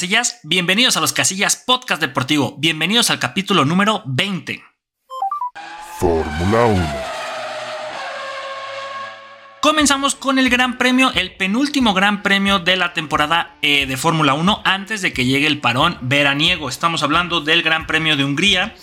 [0.00, 4.64] Casillas, bienvenidos a los Casillas Podcast Deportivo, bienvenidos al capítulo número 20.
[5.98, 6.88] Fórmula 1.
[9.60, 14.32] Comenzamos con el Gran Premio, el penúltimo Gran Premio de la temporada eh, de Fórmula
[14.32, 16.70] 1 antes de que llegue el parón veraniego.
[16.70, 18.74] Estamos hablando del Gran Premio de Hungría.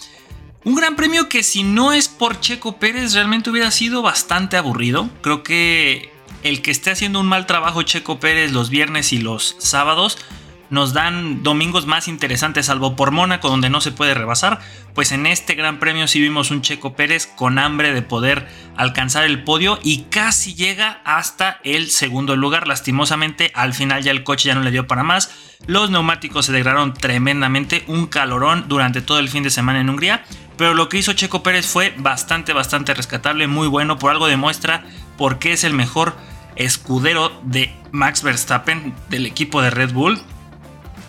[0.66, 5.10] Un gran premio que si no es por Checo Pérez realmente hubiera sido bastante aburrido.
[5.24, 9.56] Creo que el que esté haciendo un mal trabajo Checo Pérez los viernes y los
[9.58, 10.20] sábados
[10.70, 14.60] nos dan domingos más interesantes, salvo por Mónaco, donde no se puede rebasar.
[14.94, 19.24] Pues en este Gran Premio sí vimos un Checo Pérez con hambre de poder alcanzar
[19.24, 22.68] el podio y casi llega hasta el segundo lugar.
[22.68, 25.32] Lastimosamente, al final ya el coche ya no le dio para más.
[25.66, 30.24] Los neumáticos se degradaron tremendamente, un calorón durante todo el fin de semana en Hungría.
[30.58, 34.00] Pero lo que hizo Checo Pérez fue bastante, bastante rescatable, muy bueno.
[34.00, 34.84] Por algo demuestra
[35.18, 36.16] por qué es el mejor
[36.56, 40.20] escudero de Max Verstappen del equipo de Red Bull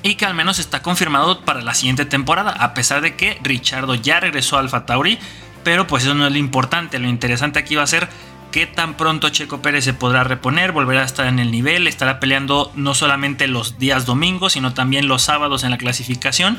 [0.02, 3.94] y que al menos está confirmado para la siguiente temporada, a pesar de que Richardo
[3.94, 5.18] ya regresó a Alfa Tauri,
[5.64, 8.08] pero pues eso no es lo importante, lo interesante aquí va a ser
[8.52, 12.20] qué tan pronto Checo Pérez se podrá reponer, volverá a estar en el nivel, estará
[12.20, 16.58] peleando no solamente los días domingos, sino también los sábados en la clasificación.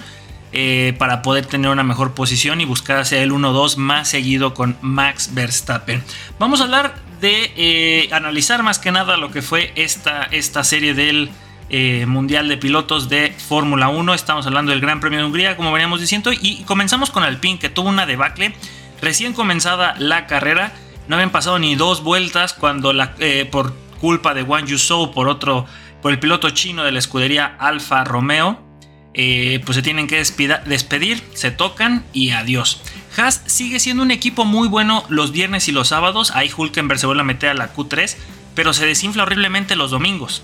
[0.51, 4.77] Eh, para poder tener una mejor posición y buscar hacer el 1-2 más seguido con
[4.81, 6.03] Max Verstappen.
[6.39, 10.95] Vamos a hablar de eh, analizar más que nada lo que fue esta, esta serie
[10.95, 11.29] del
[11.69, 14.13] eh, Mundial de Pilotos de Fórmula 1.
[14.13, 17.69] Estamos hablando del Gran Premio de Hungría, como veníamos diciendo, y comenzamos con Alpine, que
[17.69, 18.53] tuvo una debacle
[19.01, 20.73] recién comenzada la carrera.
[21.07, 25.27] No habían pasado ni dos vueltas cuando la, eh, por culpa de Wang Yuzhou, por
[25.27, 25.65] otro,
[26.01, 28.59] por el piloto chino de la escudería Alfa Romeo,
[29.13, 32.81] eh, pues se tienen que despedir, se tocan y adiós.
[33.17, 36.31] Haas sigue siendo un equipo muy bueno los viernes y los sábados.
[36.31, 38.15] Ahí Hulkenberg se vuelve a meter a la Q3,
[38.55, 40.43] pero se desinfla horriblemente los domingos.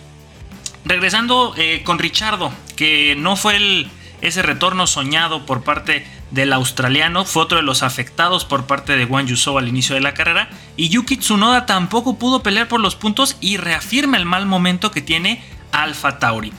[0.85, 3.87] Regresando eh, con Richardo, que no fue
[4.21, 9.05] ese retorno soñado por parte del australiano, fue otro de los afectados por parte de
[9.05, 12.95] Juan Yusou al inicio de la carrera, y Yuki Tsunoda tampoco pudo pelear por los
[12.95, 16.53] puntos y reafirma el mal momento que tiene Alfa Tauri.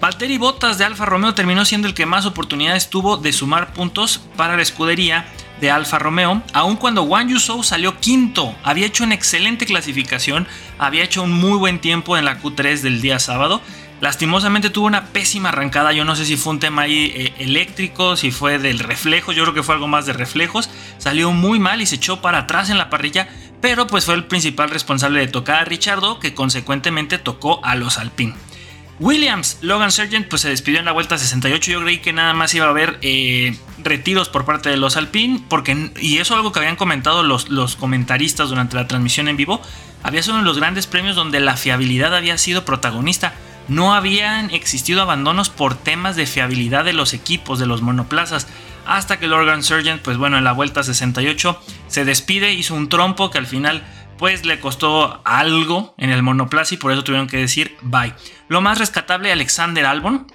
[0.00, 4.22] Valtteri Bottas de Alfa Romeo terminó siendo el que más oportunidades tuvo de sumar puntos
[4.36, 5.26] para la escudería
[5.60, 10.46] de Alfa Romeo, aun cuando Wang Yusou salió quinto, había hecho una excelente clasificación,
[10.78, 13.60] había hecho un muy buen tiempo en la Q3 del día sábado.
[14.00, 18.16] Lastimosamente tuvo una pésima arrancada, yo no sé si fue un tema ahí eh, eléctrico,
[18.16, 21.82] si fue del reflejo, yo creo que fue algo más de reflejos, salió muy mal
[21.82, 23.28] y se echó para atrás en la parrilla,
[23.60, 27.98] pero pues fue el principal responsable de tocar a Richardo, que consecuentemente tocó a los
[27.98, 28.34] Alpine.
[29.00, 31.70] Williams, Logan Sargent, pues se despidió en la vuelta 68.
[31.70, 35.40] Yo creí que nada más iba a haber eh, retiros por parte de los Alpine,
[35.48, 39.36] porque, y eso es algo que habían comentado los, los comentaristas durante la transmisión en
[39.36, 39.62] vivo.
[40.02, 43.34] Había sido uno de los grandes premios donde la fiabilidad había sido protagonista.
[43.68, 48.48] No habían existido abandonos por temas de fiabilidad de los equipos, de los monoplazas.
[48.86, 53.30] Hasta que Logan Sargent, pues bueno, en la vuelta 68 se despide, hizo un trompo
[53.30, 53.84] que al final
[54.18, 58.14] pues le costó algo en el monoplaza y por eso tuvieron que decir bye.
[58.48, 60.26] Lo más rescatable, Alexander Albon,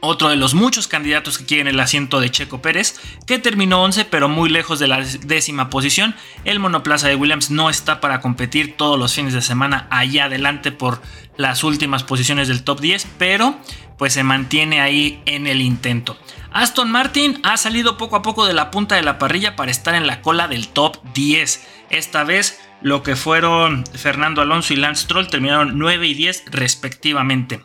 [0.00, 4.04] otro de los muchos candidatos que quieren el asiento de Checo Pérez, que terminó 11
[4.06, 6.16] pero muy lejos de la décima posición.
[6.44, 10.72] El monoplaza de Williams no está para competir todos los fines de semana allá adelante
[10.72, 11.00] por
[11.36, 13.56] las últimas posiciones del top 10, pero
[13.96, 16.18] pues se mantiene ahí en el intento.
[16.52, 19.94] Aston Martin ha salido poco a poco de la punta de la parrilla para estar
[19.94, 21.64] en la cola del top 10.
[21.90, 27.60] Esta vez lo que fueron Fernando Alonso y Lance Stroll terminaron 9 y 10 respectivamente.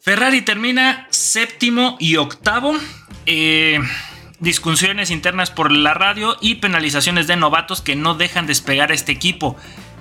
[0.00, 2.74] Ferrari termina séptimo y octavo.
[3.26, 3.80] Eh,
[4.40, 9.12] discusiones internas por la radio y penalizaciones de novatos que no dejan despegar a este
[9.12, 9.56] equipo.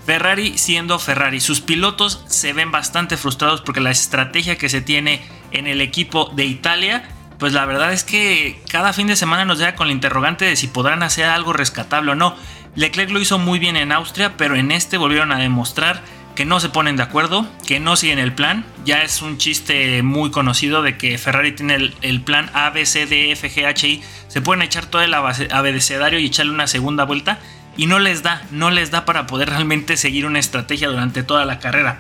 [0.05, 5.21] Ferrari siendo Ferrari, sus pilotos se ven bastante frustrados porque la estrategia que se tiene
[5.51, 7.03] en el equipo de Italia,
[7.37, 10.55] pues la verdad es que cada fin de semana nos deja con la interrogante de
[10.55, 12.35] si podrán hacer algo rescatable o no.
[12.75, 16.01] Leclerc lo hizo muy bien en Austria, pero en este volvieron a demostrar
[16.35, 18.65] que no se ponen de acuerdo, que no siguen el plan.
[18.85, 23.05] Ya es un chiste muy conocido de que Ferrari tiene el, plan A, B, C,
[23.05, 24.03] D, F, G, H, I.
[24.29, 27.39] Se pueden echar todo el abecedario y echarle una segunda vuelta
[27.75, 31.45] y no les da, no les da para poder realmente seguir una estrategia durante toda
[31.45, 31.99] la carrera.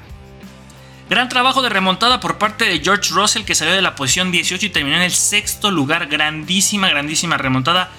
[1.09, 4.65] Gran trabajo de remontada por parte de George Russell que salió de la posición 18
[4.65, 6.07] y terminó en el sexto lugar.
[6.07, 7.91] Grandísima, grandísima remontada.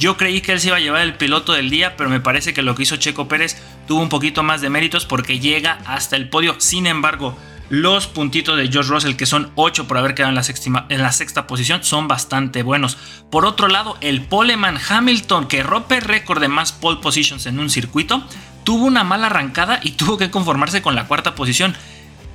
[0.00, 2.54] Yo creí que él se iba a llevar el piloto del día, pero me parece
[2.54, 6.16] que lo que hizo Checo Pérez tuvo un poquito más de méritos porque llega hasta
[6.16, 6.54] el podio.
[6.56, 7.36] Sin embargo,
[7.68, 11.12] los puntitos de George Russell, que son 8 por haber quedado en la, en la
[11.12, 12.96] sexta posición, son bastante buenos.
[13.30, 17.68] Por otro lado, el poleman Hamilton, que rompe récord de más pole positions en un
[17.68, 18.26] circuito,
[18.64, 21.76] tuvo una mala arrancada y tuvo que conformarse con la cuarta posición.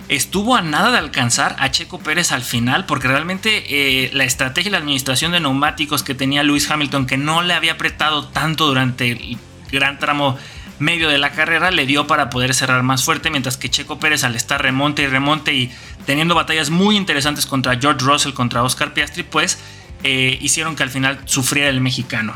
[0.09, 4.69] Estuvo a nada de alcanzar a Checo Pérez al final, porque realmente eh, la estrategia
[4.69, 8.67] y la administración de neumáticos que tenía Lewis Hamilton, que no le había apretado tanto
[8.67, 9.37] durante el
[9.71, 10.37] gran tramo
[10.79, 14.23] medio de la carrera, le dio para poder cerrar más fuerte, mientras que Checo Pérez
[14.23, 15.71] al estar remonte y remonte y
[16.05, 19.59] teniendo batallas muy interesantes contra George Russell, contra Oscar Piastri, pues
[20.03, 22.35] eh, hicieron que al final sufriera el mexicano.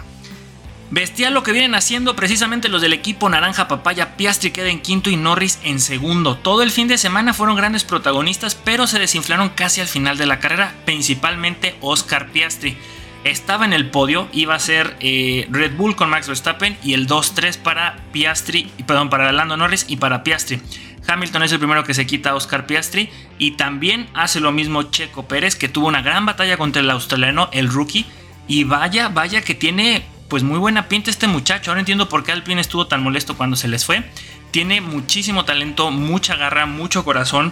[0.91, 4.17] Bestial lo que vienen haciendo precisamente los del equipo Naranja Papaya.
[4.17, 6.35] Piastri queda en quinto y Norris en segundo.
[6.35, 10.25] Todo el fin de semana fueron grandes protagonistas, pero se desinflaron casi al final de
[10.25, 12.75] la carrera, principalmente Oscar Piastri.
[13.23, 17.05] Estaba en el podio, iba a ser eh, Red Bull con Max Verstappen y el
[17.05, 20.59] 2-3 para Piastri, perdón, para Lando Norris y para Piastri.
[21.07, 24.83] Hamilton es el primero que se quita a Oscar Piastri y también hace lo mismo
[24.83, 28.07] Checo Pérez, que tuvo una gran batalla contra el australiano, el rookie.
[28.47, 31.71] Y vaya, vaya que tiene pues muy buena pinta este muchacho.
[31.71, 34.03] Ahora entiendo por qué Alpine estuvo tan molesto cuando se les fue.
[34.51, 37.51] Tiene muchísimo talento, mucha garra, mucho corazón.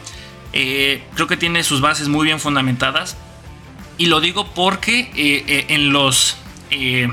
[0.53, 3.17] Eh, creo que tiene sus bases muy bien fundamentadas.
[3.97, 6.37] Y lo digo porque eh, eh, en los...
[6.69, 7.09] se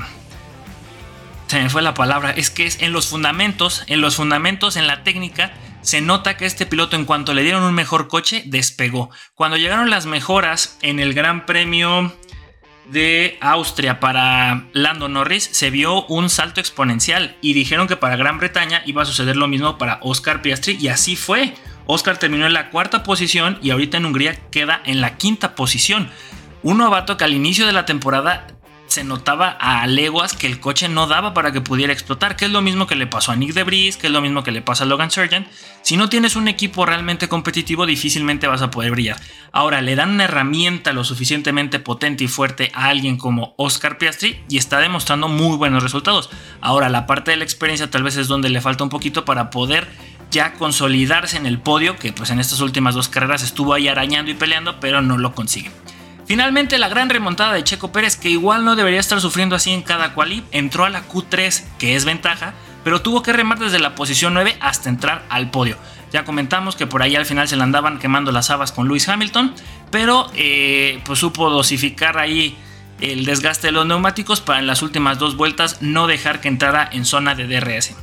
[1.61, 2.31] me fue la palabra.
[2.31, 6.45] Es que es en los fundamentos, en los fundamentos, en la técnica, se nota que
[6.45, 9.09] este piloto en cuanto le dieron un mejor coche, despegó.
[9.35, 12.11] Cuando llegaron las mejoras en el Gran Premio
[12.87, 18.37] de Austria para Lando Norris se vio un salto exponencial y dijeron que para Gran
[18.37, 21.53] Bretaña iba a suceder lo mismo para Oscar Piastri y así fue.
[21.87, 26.09] Oscar terminó en la cuarta posición y ahorita en Hungría queda en la quinta posición.
[26.63, 28.47] Un novato que al inicio de la temporada
[28.87, 32.51] se notaba a leguas que el coche no daba para que pudiera explotar, que es
[32.51, 34.83] lo mismo que le pasó a Nick Debris, que es lo mismo que le pasa
[34.83, 35.47] a Logan Sargent.
[35.81, 39.17] Si no tienes un equipo realmente competitivo, difícilmente vas a poder brillar.
[39.51, 44.43] Ahora, le dan una herramienta lo suficientemente potente y fuerte a alguien como Oscar Piastri
[44.49, 46.29] y está demostrando muy buenos resultados.
[46.61, 49.49] Ahora, la parte de la experiencia tal vez es donde le falta un poquito para
[49.49, 49.87] poder
[50.31, 54.31] ya consolidarse en el podio, que pues en estas últimas dos carreras estuvo ahí arañando
[54.31, 55.71] y peleando, pero no lo consigue.
[56.25, 59.83] Finalmente, la gran remontada de Checo Pérez, que igual no debería estar sufriendo así en
[59.83, 63.93] cada quali, entró a la Q3, que es ventaja, pero tuvo que remar desde la
[63.93, 65.77] posición 9 hasta entrar al podio.
[66.11, 69.07] Ya comentamos que por ahí al final se le andaban quemando las habas con Lewis
[69.07, 69.53] Hamilton,
[69.91, 72.57] pero eh, pues supo dosificar ahí
[73.01, 76.89] el desgaste de los neumáticos para en las últimas dos vueltas no dejar que entrara
[76.91, 77.95] en zona de DRS.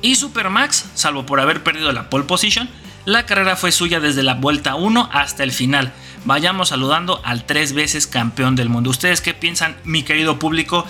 [0.00, 2.70] Y Supermax, salvo por haber perdido la pole position,
[3.04, 5.92] la carrera fue suya desde la vuelta 1 hasta el final
[6.24, 8.90] vayamos saludando al tres veces campeón del mundo.
[8.90, 10.86] ¿Ustedes qué piensan, mi querido público?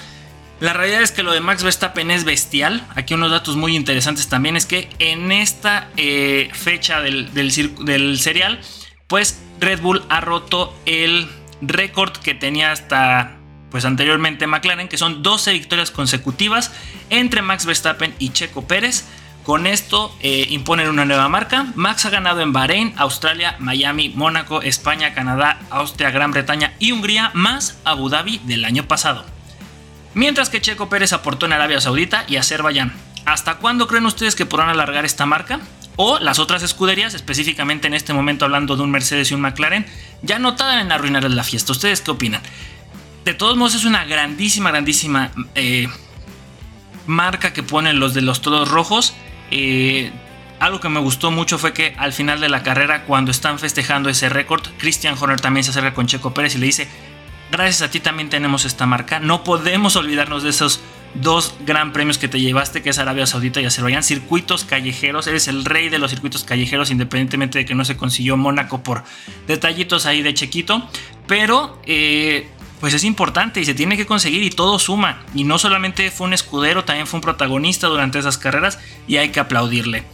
[0.61, 2.87] La realidad es que lo de Max Verstappen es bestial.
[2.95, 8.61] Aquí unos datos muy interesantes también es que en esta eh, fecha del, del, serial,
[9.09, 11.29] pues Red Bull ha roto el
[11.61, 13.37] récord que tenía hasta
[13.71, 16.71] pues anteriormente McLaren, que son 12 victorias consecutivas
[17.11, 19.05] entre Max Verstappen y Checo Pérez.
[19.45, 21.67] Con esto eh, imponen una nueva marca.
[21.75, 27.31] Max ha ganado en Bahrein, Australia, Miami, Mónaco, España, Canadá, Austria, Gran Bretaña y Hungría,
[27.35, 29.27] más Abu Dhabi del año pasado.
[30.15, 32.95] Mientras que Checo Pérez aportó en Arabia Saudita y Azerbaiyán.
[33.27, 35.61] ¿Hasta cuándo creen ustedes que podrán alargar esta marca?
[35.97, 39.85] O las otras escuderías, específicamente en este momento hablando de un Mercedes y un McLaren,
[40.23, 41.73] ya no tardan en arruinar la fiesta.
[41.73, 42.41] ¿Ustedes qué opinan?
[43.27, 45.89] De todos modos es una grandísima, grandísima eh,
[47.07, 49.15] marca que ponen los de los todos rojos
[49.51, 50.11] eh,
[50.61, 54.09] algo que me gustó mucho fue que al final de la carrera, cuando están festejando
[54.09, 56.89] ese récord, Christian Horner también se acerca con Checo Pérez y le dice,
[57.51, 60.81] gracias a ti también tenemos esta marca, no podemos olvidarnos de esos
[61.15, 65.49] dos gran premios que te llevaste, que es Arabia Saudita y Azerbaiyán, circuitos callejeros, eres
[65.49, 69.05] el rey de los circuitos callejeros, independientemente de que no se consiguió Mónaco por
[69.47, 70.89] detallitos ahí de Chequito,
[71.27, 72.49] pero eh,
[72.85, 75.23] pues es importante y se tiene que conseguir y todo suma.
[75.35, 79.31] Y no solamente fue un escudero, también fue un protagonista durante esas carreras y hay
[79.31, 80.05] que aplaudirle.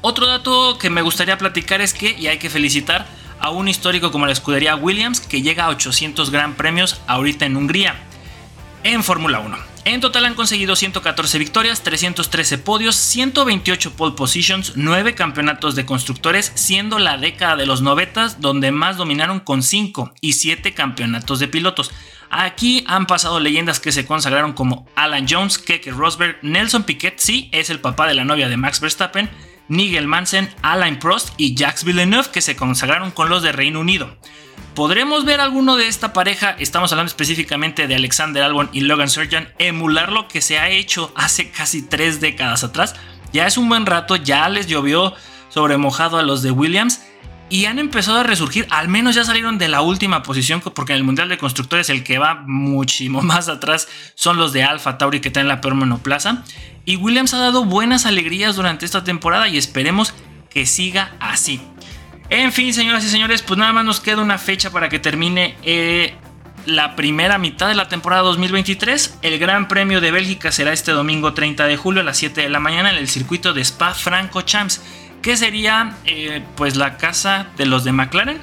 [0.00, 3.08] Otro dato que me gustaría platicar es que, y hay que felicitar
[3.40, 7.56] a un histórico como la escudería Williams, que llega a 800 gran premios ahorita en
[7.56, 7.96] Hungría,
[8.84, 9.71] en Fórmula 1.
[9.84, 16.52] En total han conseguido 114 victorias, 313 podios, 128 pole positions, 9 campeonatos de constructores,
[16.54, 21.48] siendo la década de los 90 donde más dominaron con 5 y 7 campeonatos de
[21.48, 21.90] pilotos.
[22.30, 27.50] Aquí han pasado leyendas que se consagraron como Alan Jones, Keke Rosberg, Nelson Piquet, sí,
[27.52, 29.28] es el papá de la novia de Max Verstappen,
[29.66, 34.16] Nigel Mansen, Alain Prost y Jacques Villeneuve que se consagraron con los de Reino Unido.
[34.74, 36.56] ¿Podremos ver alguno de esta pareja?
[36.58, 41.12] Estamos hablando específicamente de Alexander Albon y Logan Sargent, emular lo que se ha hecho
[41.14, 42.94] hace casi tres décadas atrás.
[43.34, 45.12] Ya es un buen rato, ya les llovió
[45.50, 47.02] sobre mojado a los de Williams
[47.50, 48.66] y han empezado a resurgir.
[48.70, 52.02] Al menos ya salieron de la última posición, porque en el Mundial de Constructores el
[52.02, 55.74] que va muchísimo más atrás son los de Alfa Tauri que están en la peor
[55.74, 56.44] monoplaza.
[56.86, 60.14] Y Williams ha dado buenas alegrías durante esta temporada y esperemos
[60.48, 61.60] que siga así.
[62.34, 65.54] En fin, señoras y señores, pues nada más nos queda una fecha para que termine
[65.64, 66.14] eh,
[66.64, 69.18] la primera mitad de la temporada 2023.
[69.20, 72.48] El Gran Premio de Bélgica será este domingo 30 de julio a las 7 de
[72.48, 74.80] la mañana en el circuito de Spa Franco Champs,
[75.20, 78.40] que sería eh, pues la casa de los de McLaren.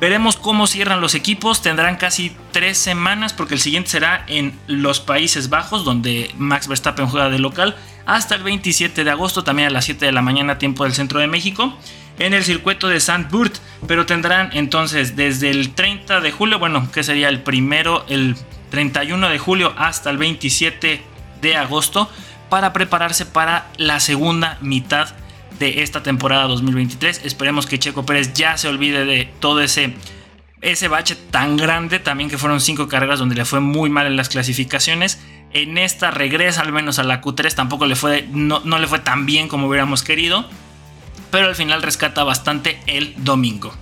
[0.00, 1.62] Veremos cómo cierran los equipos.
[1.62, 7.08] Tendrán casi tres semanas porque el siguiente será en los Países Bajos, donde Max Verstappen
[7.08, 7.74] juega de local,
[8.06, 11.18] hasta el 27 de agosto, también a las 7 de la mañana, tiempo del centro
[11.18, 11.76] de México,
[12.18, 13.26] en el circuito de St.
[13.30, 13.56] Burt.
[13.86, 18.36] Pero tendrán entonces desde el 30 de julio, bueno, que sería el primero, el
[18.70, 21.02] 31 de julio hasta el 27
[21.40, 22.10] de agosto,
[22.48, 25.08] para prepararse para la segunda mitad
[25.58, 27.22] de esta temporada 2023.
[27.24, 29.94] Esperemos que Checo Pérez ya se olvide de todo ese,
[30.60, 34.16] ese bache tan grande, también que fueron cinco carreras donde le fue muy mal en
[34.16, 35.20] las clasificaciones.
[35.52, 38.98] En esta regresa al menos a la Q3, tampoco le fue, no, no le fue
[38.98, 40.48] tan bien como hubiéramos querido,
[41.30, 43.74] pero al final rescata bastante el domingo.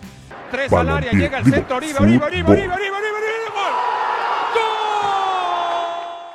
[0.51, 3.09] Tres al área, llega al centro, arriba, arriba, arriba, arriba, arriba,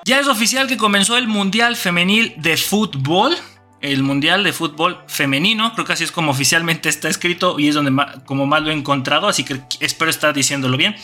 [0.05, 3.35] Ya es oficial que comenzó el Mundial Femenil de Fútbol
[3.81, 5.73] el Mundial de Fútbol Femenino.
[5.73, 7.91] Creo que así es como oficialmente está escrito y es donde
[8.25, 10.95] como más lo he encontrado, así que espero estar diciéndolo bien.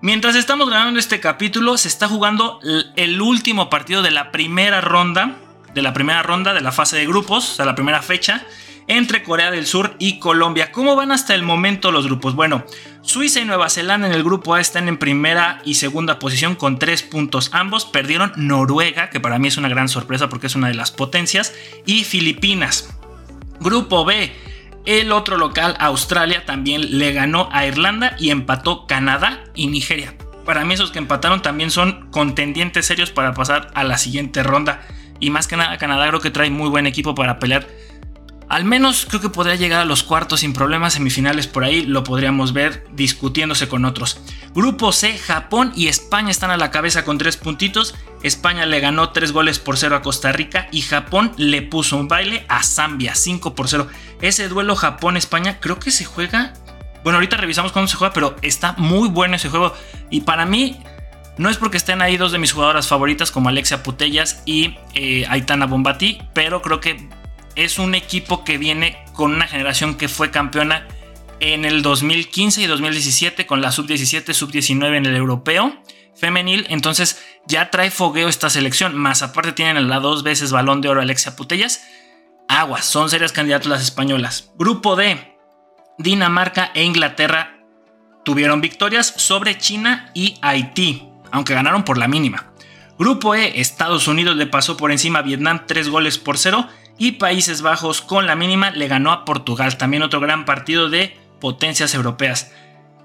[0.00, 2.60] Mientras estamos grabando este capítulo, se está jugando
[2.96, 5.36] el último partido de la primera ronda,
[5.74, 8.44] de la primera ronda de la fase de grupos, o sea, la primera fecha
[8.86, 10.72] entre Corea del Sur y Colombia.
[10.72, 12.34] ¿Cómo van hasta el momento los grupos?
[12.34, 12.64] Bueno,
[13.02, 16.78] Suiza y Nueva Zelanda en el grupo A están en primera y segunda posición con
[16.78, 17.84] tres puntos ambos.
[17.84, 21.54] Perdieron Noruega, que para mí es una gran sorpresa porque es una de las potencias,
[21.86, 22.90] y Filipinas.
[23.60, 24.32] Grupo B,
[24.84, 30.14] el otro local, Australia, también le ganó a Irlanda y empató Canadá y Nigeria.
[30.44, 34.86] Para mí esos que empataron también son contendientes serios para pasar a la siguiente ronda.
[35.20, 37.68] Y más que nada Canadá creo que trae muy buen equipo para pelear
[38.52, 42.04] al menos creo que podría llegar a los cuartos sin problemas, semifinales por ahí lo
[42.04, 44.20] podríamos ver discutiéndose con otros.
[44.54, 47.94] Grupo C, Japón y España están a la cabeza con tres puntitos.
[48.22, 52.08] España le ganó tres goles por cero a Costa Rica y Japón le puso un
[52.08, 53.88] baile a Zambia, 5 por 0.
[54.20, 56.52] Ese duelo Japón-España creo que se juega...
[57.04, 59.74] Bueno, ahorita revisamos cómo se juega, pero está muy bueno ese juego.
[60.10, 60.78] Y para mí,
[61.38, 65.24] no es porque estén ahí dos de mis jugadoras favoritas como Alexia Putellas y eh,
[65.30, 67.08] Aitana Bombati, pero creo que
[67.56, 70.86] es un equipo que viene con una generación que fue campeona
[71.40, 75.82] en el 2015 y 2017 con la sub-17, sub-19 en el europeo
[76.14, 76.66] femenil.
[76.68, 78.96] Entonces ya trae fogueo esta selección.
[78.96, 81.84] Más aparte tienen la dos veces balón de oro Alexia Putellas.
[82.48, 84.52] Aguas, son serias candidatas las españolas.
[84.56, 85.36] Grupo D,
[85.98, 87.58] Dinamarca e Inglaterra
[88.24, 92.52] tuvieron victorias sobre China y Haití, aunque ganaron por la mínima.
[92.98, 96.68] Grupo E, Estados Unidos le pasó por encima a Vietnam 3 goles por 0
[97.02, 101.16] y Países Bajos con la mínima le ganó a Portugal, también otro gran partido de
[101.40, 102.52] potencias europeas.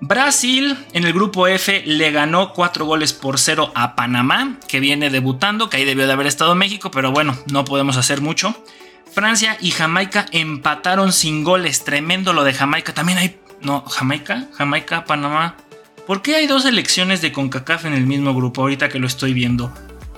[0.01, 5.09] Brasil en el grupo F le ganó 4 goles por 0 a Panamá, que viene
[5.09, 8.63] debutando, que ahí debió de haber estado México, pero bueno, no podemos hacer mucho.
[9.11, 12.93] Francia y Jamaica empataron sin goles, tremendo lo de Jamaica.
[12.93, 13.39] También hay...
[13.63, 15.55] No, Jamaica, Jamaica, Panamá.
[16.05, 19.33] ¿Por qué hay dos elecciones de CONCACAF en el mismo grupo ahorita que lo estoy
[19.33, 19.73] viendo?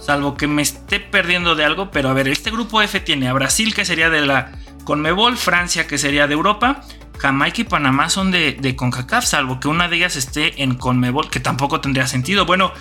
[0.10, 3.34] Salvo que me esté perdiendo de algo, pero a ver, este grupo F tiene a
[3.34, 6.82] Brasil, que sería de la Conmebol, Francia, que sería de Europa,
[7.20, 11.30] Jamaica y Panamá son de, de CONCACAF, salvo que una de ellas esté en Conmebol,
[11.30, 12.48] que tampoco tendría sentido.
[12.48, 12.72] Bueno,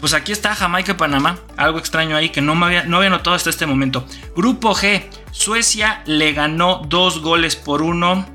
[0.00, 3.10] pues aquí está Jamaica y Panamá, algo extraño ahí que no, me había, no había
[3.10, 4.04] notado hasta este momento.
[4.34, 8.26] Grupo G, Suecia le ganó dos goles por uno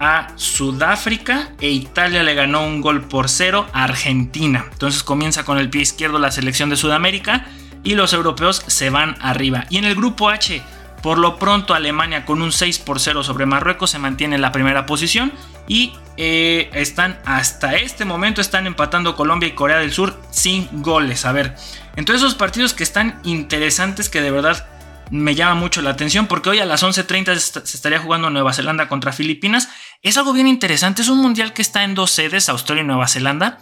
[0.00, 4.64] a Sudáfrica e Italia le ganó un gol por cero a Argentina.
[4.72, 7.46] Entonces comienza con el pie izquierdo la selección de Sudamérica
[7.84, 9.66] y los europeos se van arriba.
[9.70, 10.62] Y en el grupo H,
[11.02, 14.52] por lo pronto Alemania con un 6 por 0 sobre Marruecos se mantiene en la
[14.52, 15.32] primera posición
[15.68, 21.26] y eh, están hasta este momento están empatando Colombia y Corea del Sur sin goles.
[21.26, 21.56] A ver,
[21.94, 24.66] entonces esos partidos que están interesantes que de verdad
[25.10, 28.88] me llama mucho la atención porque hoy a las 11.30 se estaría jugando Nueva Zelanda
[28.88, 29.68] contra Filipinas.
[30.02, 33.08] Es algo bien interesante, es un mundial que está en dos sedes, Australia y Nueva
[33.08, 33.58] Zelanda.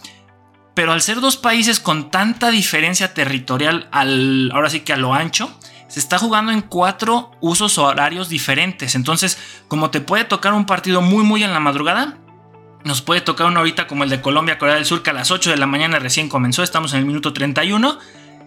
[0.73, 5.13] Pero al ser dos países con tanta diferencia territorial, al, ahora sí que a lo
[5.13, 5.55] ancho,
[5.87, 8.95] se está jugando en cuatro usos horarios diferentes.
[8.95, 9.37] Entonces,
[9.67, 12.17] como te puede tocar un partido muy, muy en la madrugada,
[12.83, 15.29] nos puede tocar una ahorita como el de Colombia, Corea del Sur, que a las
[15.29, 16.63] 8 de la mañana recién comenzó.
[16.63, 17.99] Estamos en el minuto 31.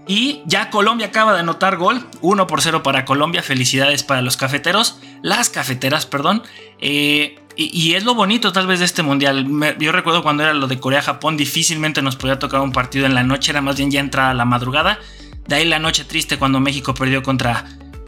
[0.08, 4.36] Y ya Colombia acaba de anotar gol, 1 por 0 para Colombia, felicidades para los
[4.36, 6.42] cafeteros, las cafeteras, perdón.
[6.80, 9.46] Eh, y, es lo bonito tal vez de este mundial.
[9.78, 13.22] yo recuerdo cuando era lo de Corea-Japón, difícilmente nos podía tocar un partido en la
[13.22, 14.98] noche, era más bien ya entrada la madrugada.
[15.48, 17.64] De ahí la noche triste cuando México perdió contra,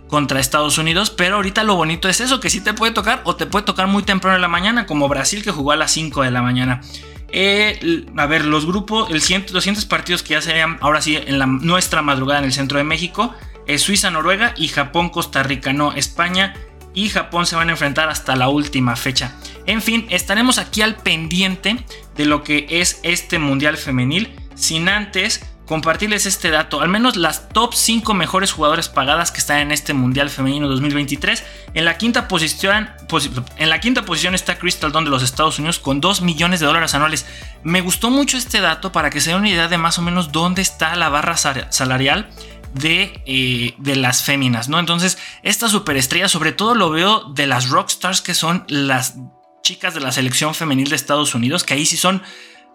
[0.08, 3.36] contra Estados Unidos, pero ahorita lo bonito es eso, que sí te puede tocar o
[3.36, 6.22] te puede tocar muy temprano en la mañana, como Brasil que jugó a las 5
[6.22, 6.82] de la mañana.
[7.30, 11.38] Eh, a ver, los grupos, el los siguientes partidos que ya serían ahora sí en
[11.38, 13.34] la, nuestra madrugada en el centro de México,
[13.66, 16.54] es Suiza, Noruega y Japón, Costa Rica, no, España
[16.94, 19.34] y Japón se van a enfrentar hasta la última fecha.
[19.66, 21.84] En fin, estaremos aquí al pendiente
[22.16, 27.50] de lo que es este Mundial Femenil, sin antes compartirles este dato, al menos las
[27.50, 31.44] top 5 mejores jugadoras pagadas que están en este Mundial Femenino 2023.
[31.74, 32.88] En la quinta posición,
[33.58, 36.66] en la quinta posición está Crystal Dawn de los Estados Unidos con 2 millones de
[36.66, 37.26] dólares anuales.
[37.62, 40.32] Me gustó mucho este dato para que se den una idea de más o menos
[40.32, 42.30] dónde está la barra salarial
[42.74, 44.78] de, eh, de, las féminas, ¿no?
[44.78, 49.14] Entonces, esta superestrella, sobre todo lo veo de las rockstars que son las
[49.62, 52.22] chicas de la selección femenil de Estados Unidos, que ahí sí son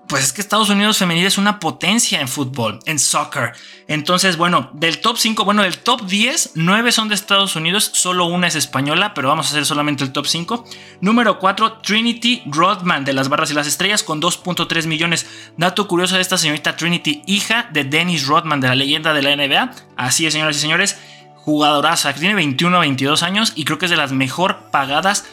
[0.07, 3.53] pues es que Estados Unidos femenil es una potencia en fútbol, en soccer.
[3.87, 8.25] Entonces, bueno, del top 5, bueno, del top 10, 9 son de Estados Unidos, solo
[8.25, 10.65] una es española, pero vamos a hacer solamente el top 5.
[11.01, 15.25] Número 4, Trinity Rodman de las Barras y las Estrellas con 2.3 millones.
[15.57, 19.35] Dato curioso de esta señorita Trinity, hija de Dennis Rodman, de la leyenda de la
[19.35, 19.71] NBA.
[19.95, 20.97] Así es, señoras y señores,
[21.35, 25.25] jugadoraza, que tiene 21 o 22 años y creo que es de las mejor pagadas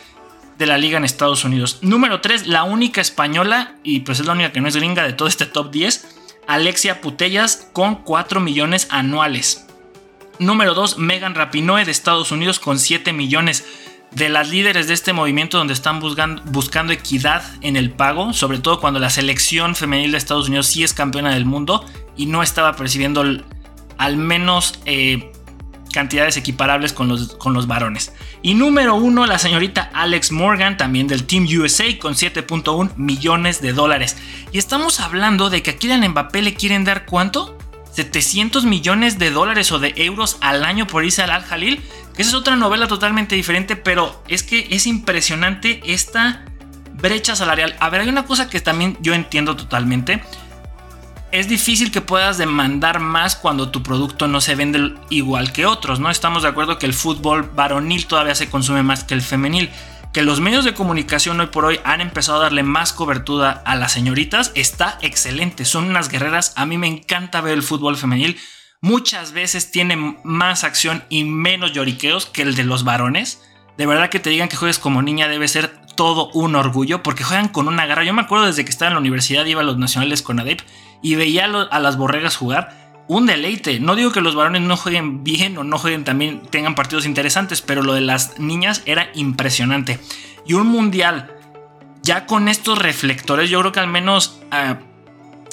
[0.60, 1.78] de la liga en Estados Unidos.
[1.80, 5.14] Número 3, la única española, y pues es la única que no es gringa de
[5.14, 6.06] todo este top 10,
[6.46, 9.66] Alexia Putellas con 4 millones anuales.
[10.38, 13.64] Número 2, Megan Rapinoe de Estados Unidos con 7 millones.
[14.10, 18.80] De las líderes de este movimiento donde están buscando, equidad en el pago, sobre todo
[18.80, 21.86] cuando la selección femenil de Estados Unidos sí es campeona del mundo
[22.16, 23.24] y no estaba percibiendo
[23.96, 25.32] al menos eh,
[25.92, 28.12] cantidades equiparables con los, con los varones.
[28.42, 33.72] Y número uno, la señorita Alex Morgan, también del Team USA, con 7.1 millones de
[33.72, 34.16] dólares.
[34.52, 37.56] Y estamos hablando de que a Kylian Mbappé le quieren dar cuánto?
[37.92, 41.82] 700 millones de dólares o de euros al año por irse al Al Jalil.
[42.14, 46.44] Que esa es otra novela totalmente diferente, pero es que es impresionante esta
[46.94, 47.76] brecha salarial.
[47.80, 50.22] A ver, hay una cosa que también yo entiendo totalmente
[51.32, 56.00] es difícil que puedas demandar más cuando tu producto no se vende igual que otros,
[56.00, 56.10] ¿no?
[56.10, 59.70] Estamos de acuerdo que el fútbol varonil todavía se consume más que el femenil.
[60.12, 63.76] Que los medios de comunicación hoy por hoy han empezado a darle más cobertura a
[63.76, 68.36] las señoritas está excelente, son unas guerreras, a mí me encanta ver el fútbol femenil,
[68.80, 73.40] muchas veces tiene más acción y menos lloriqueos que el de los varones.
[73.78, 77.22] De verdad que te digan que juegues como niña debe ser todo un orgullo porque
[77.22, 78.02] juegan con una garra.
[78.02, 80.60] Yo me acuerdo desde que estaba en la universidad, iba a los nacionales con ADEP
[81.02, 83.80] y veía a las borregas jugar, un deleite.
[83.80, 87.60] No digo que los varones no jueguen bien o no jueguen también, tengan partidos interesantes,
[87.62, 89.98] pero lo de las niñas era impresionante.
[90.46, 91.34] Y un mundial,
[92.02, 94.40] ya con estos reflectores, yo creo que al menos...
[94.50, 94.78] Ah,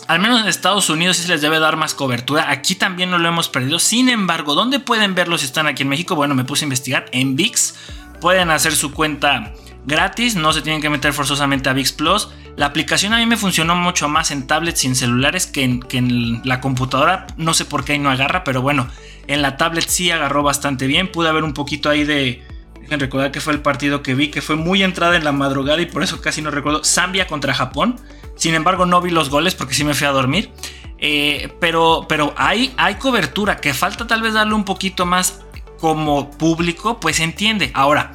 [0.07, 2.49] al menos en Estados Unidos sí se les debe dar más cobertura.
[2.49, 3.77] Aquí también no lo hemos perdido.
[3.77, 6.15] Sin embargo, ¿dónde pueden verlo si están aquí en México?
[6.15, 7.07] Bueno, me puse a investigar.
[7.11, 7.75] En VIX
[8.21, 9.51] pueden hacer su cuenta
[9.87, 12.29] gratis, no se tienen que meter forzosamente a VIX Plus.
[12.57, 16.59] La aplicación a mí me funcionó mucho más en tablets en celulares que en, la
[16.59, 17.25] computadora.
[17.37, 18.89] No sé por qué ahí no agarra, pero bueno,
[19.27, 21.11] en la tablet sí agarró bastante bien.
[21.11, 22.43] Pude ver un poquito ahí de.
[22.81, 25.81] Dejen recordar que fue el partido que vi, que fue muy entrada en la madrugada
[25.81, 26.83] y por eso casi no recuerdo.
[26.83, 27.99] Zambia contra Japón.
[28.35, 30.51] Sin embargo, no vi los goles porque sí me fui a dormir.
[30.99, 35.41] Eh, pero pero hay, hay cobertura que falta tal vez darle un poquito más
[35.79, 37.71] como público, pues entiende.
[37.73, 38.13] Ahora,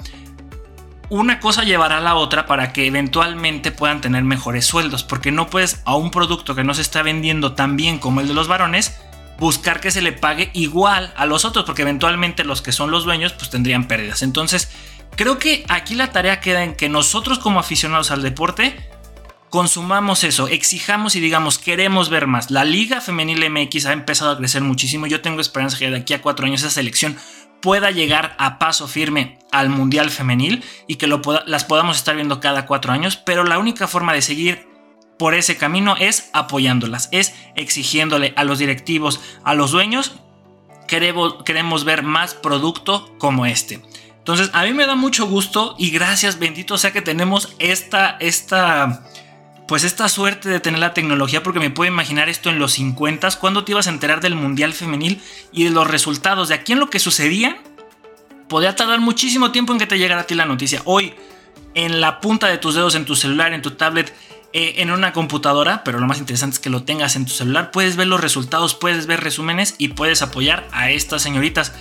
[1.13, 5.51] una cosa llevará a la otra para que eventualmente puedan tener mejores sueldos, porque no
[5.51, 8.49] puedes a un producto que no se está vendiendo tan bien como el de los
[8.49, 8.97] varones
[9.39, 13.05] buscar que se le pague igual a los otros, porque eventualmente los que son los
[13.05, 14.23] dueños pues tendrían pérdidas.
[14.23, 14.71] Entonces,
[15.15, 18.75] creo que aquí la tarea queda en que nosotros como aficionados al deporte
[19.51, 22.51] consumamos eso, exijamos y digamos, queremos ver más.
[22.51, 25.07] La Liga Femenil MX ha empezado a crecer muchísimo.
[25.07, 27.19] Yo tengo esperanza que de aquí a cuatro años esa selección
[27.61, 32.67] pueda llegar a paso firme al Mundial Femenil y que las podamos estar viendo cada
[32.67, 34.67] cuatro años, pero la única forma de seguir
[35.19, 40.17] por ese camino es apoyándolas, es exigiéndole a los directivos, a los dueños,
[40.89, 43.83] queremos, queremos ver más producto como este.
[44.19, 49.05] Entonces, a mí me da mucho gusto y gracias, bendito sea que tenemos esta, esta
[49.73, 53.31] pues esta suerte de tener la tecnología, porque me puedo imaginar esto en los 50,
[53.39, 56.79] cuando te ibas a enterar del Mundial Femenil y de los resultados, de aquí en
[56.79, 57.57] lo que sucedía,
[58.53, 60.83] podía tardar muchísimo tiempo en que te llegara a ti la noticia.
[60.85, 61.15] Hoy,
[61.73, 64.15] en la punta de tus dedos, en tu celular, en tu tablet,
[64.53, 67.71] eh, en una computadora, pero lo más interesante es que lo tengas en tu celular,
[67.71, 71.73] puedes ver los resultados, puedes ver resúmenes y puedes apoyar a estas señoritas.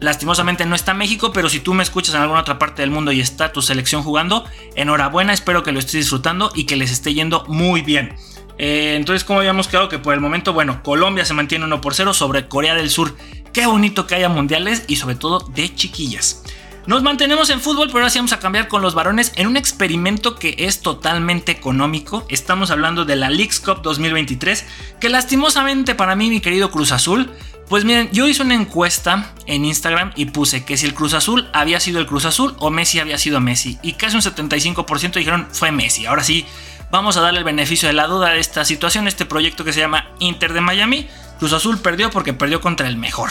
[0.00, 3.10] Lastimosamente no está México, pero si tú me escuchas en alguna otra parte del mundo
[3.10, 4.44] y está tu selección jugando,
[4.76, 8.14] enhorabuena, espero que lo estés disfrutando y que les esté yendo muy bien.
[8.58, 11.94] Eh, entonces, como habíamos quedado que por el momento, bueno, Colombia se mantiene 1 por
[11.94, 13.16] 0 sobre Corea del Sur.
[13.52, 16.42] Qué bonito que haya mundiales y sobre todo de chiquillas.
[16.88, 19.58] Nos mantenemos en fútbol, pero ahora sí vamos a cambiar con los varones en un
[19.58, 22.26] experimento que es totalmente económico.
[22.30, 24.64] Estamos hablando de la Leagues Cup 2023,
[24.98, 27.30] que lastimosamente para mí, mi querido Cruz Azul,
[27.68, 31.50] pues miren, yo hice una encuesta en Instagram y puse que si el Cruz Azul
[31.52, 33.78] había sido el Cruz Azul o Messi había sido Messi.
[33.82, 36.06] Y casi un 75% dijeron fue Messi.
[36.06, 36.46] Ahora sí,
[36.90, 39.80] vamos a darle el beneficio de la duda a esta situación, este proyecto que se
[39.80, 41.08] llama Inter de Miami.
[41.38, 43.30] Cruz Azul perdió porque perdió contra el mejor.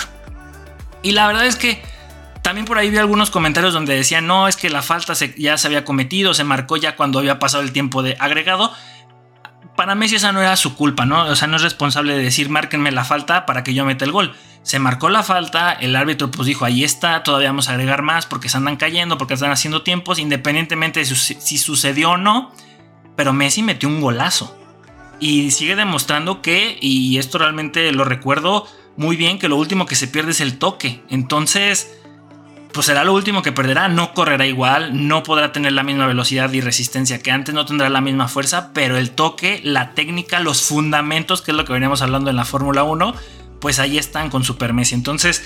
[1.04, 1.82] Y la verdad es que
[2.42, 5.68] también por ahí vi algunos comentarios donde decían, no, es que la falta ya se
[5.68, 8.72] había cometido, se marcó ya cuando había pasado el tiempo de agregado.
[9.76, 11.26] Para Messi esa no era su culpa, ¿no?
[11.26, 14.12] O sea, no es responsable de decir, márquenme la falta para que yo meta el
[14.12, 14.34] gol.
[14.64, 18.26] Se marcó la falta, el árbitro pues dijo, ahí está, todavía vamos a agregar más
[18.26, 22.54] porque se andan cayendo, porque están haciendo tiempos, independientemente de si sucedió o no.
[23.18, 24.58] Pero Messi metió un golazo.
[25.20, 29.96] Y sigue demostrando que, y esto realmente lo recuerdo muy bien, que lo último que
[29.96, 31.02] se pierde es el toque.
[31.10, 31.98] Entonces,
[32.72, 36.54] pues será lo último que perderá, no correrá igual, no podrá tener la misma velocidad
[36.54, 40.62] y resistencia que antes, no tendrá la misma fuerza, pero el toque, la técnica, los
[40.62, 43.16] fundamentos, que es lo que veníamos hablando en la Fórmula 1,
[43.60, 44.94] pues ahí están con Super Messi.
[44.94, 45.44] Entonces,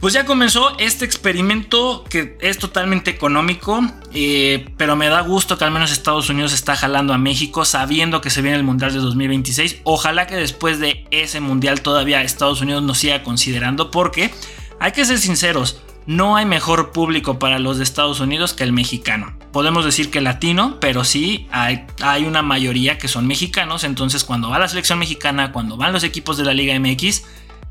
[0.00, 3.80] pues ya comenzó este experimento que es totalmente económico,
[4.14, 8.20] eh, pero me da gusto que al menos Estados Unidos está jalando a México sabiendo
[8.20, 9.80] que se viene el Mundial de 2026.
[9.84, 14.32] Ojalá que después de ese Mundial todavía Estados Unidos nos siga considerando porque
[14.80, 18.72] hay que ser sinceros no hay mejor público para los de Estados Unidos que el
[18.72, 19.36] mexicano.
[19.52, 23.84] Podemos decir que latino, pero sí hay, hay, una mayoría que son mexicanos.
[23.84, 27.24] Entonces, cuando va la selección mexicana, cuando van los equipos de la Liga MX,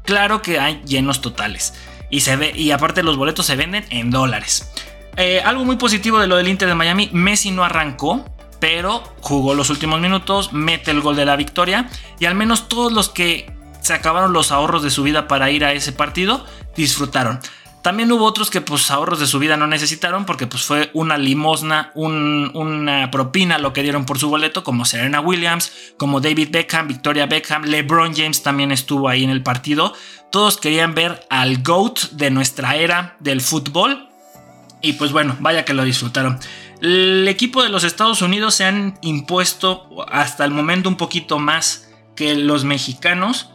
[0.06, 1.74] claro que hay llenos totales.
[2.10, 4.72] Y, se ve, y aparte, los boletos se venden en dólares.
[5.18, 8.26] Eh, algo muy positivo de lo del Inter de Miami: Messi no arrancó,
[8.60, 11.90] pero jugó los últimos minutos, mete el gol de la victoria.
[12.20, 15.64] Y al menos todos los que se acabaron los ahorros de su vida para ir
[15.64, 17.40] a ese partido disfrutaron.
[17.82, 21.18] También hubo otros que pues ahorros de su vida no necesitaron porque pues fue una
[21.18, 26.88] limosna, una propina lo que dieron por su boleto, como Serena Williams, como David Beckham,
[26.88, 29.94] Victoria Beckham, LeBron James también estuvo ahí en el partido.
[30.32, 34.10] Todos querían ver al GOAT de nuestra era del fútbol.
[34.82, 36.40] Y pues bueno, vaya que lo disfrutaron.
[36.82, 41.90] El equipo de los Estados Unidos se han impuesto hasta el momento un poquito más
[42.16, 43.50] que los mexicanos.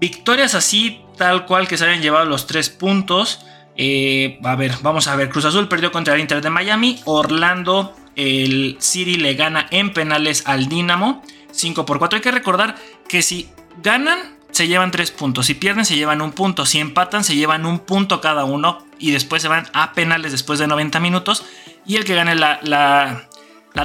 [0.00, 3.40] Victorias así, tal cual que se hayan llevado los tres puntos.
[3.80, 5.30] Eh, a ver, vamos a ver.
[5.30, 7.00] Cruz Azul perdió contra el Inter de Miami.
[7.04, 11.22] Orlando, el City le gana en penales al Dinamo.
[11.52, 12.16] 5 por 4.
[12.16, 12.74] Hay que recordar
[13.08, 13.48] que si
[13.80, 14.18] ganan,
[14.50, 15.46] se llevan 3 puntos.
[15.46, 16.66] Si pierden, se llevan un punto.
[16.66, 18.84] Si empatan, se llevan un punto cada uno.
[18.98, 21.44] Y después se van a penales después de 90 minutos.
[21.86, 23.28] Y el que gane la, la,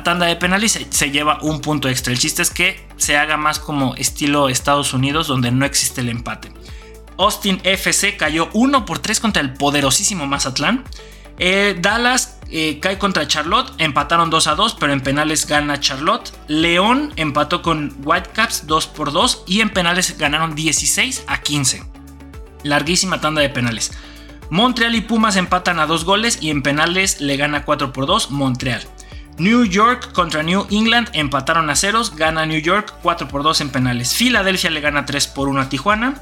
[0.04, 2.12] tanda de penales se, se, lleva un punto extra.
[2.12, 6.10] El chiste es que se haga más como estilo Estados Unidos, donde no existe el
[6.10, 6.52] empate.
[7.18, 10.84] Austin FC cayó 1 por 3 contra el poderosísimo Mazatlán.
[11.40, 16.32] Eh, Dallas eh, cae contra Charlotte, empataron 2 a 2, pero en penales gana Charlotte.
[16.48, 21.84] León empató con Whitecaps 2 por 2 y en penales ganaron 16 a 15.
[22.64, 23.92] Larguísima tanda de penales.
[24.50, 28.32] Montreal y Pumas empatan a 2 goles y en penales le gana 4 por 2
[28.32, 28.84] Montreal.
[29.40, 33.70] New York contra New England empataron a ceros, gana New York 4 por 2 en
[33.72, 34.14] penales.
[34.14, 36.22] Filadelfia le gana 3 por 1 a Tijuana.